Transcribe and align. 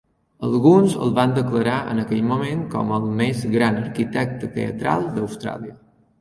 Alguns 0.45 0.93
el 1.07 1.11
van 1.17 1.35
declarar 1.35 1.75
en 1.91 2.01
aquell 2.03 2.23
moment 2.29 2.63
com 2.71 2.95
el 2.97 3.05
més 3.21 3.45
gran 3.57 3.79
arquitecte 3.83 4.51
teatral 4.57 5.07
d'Austràlia. 5.21 5.77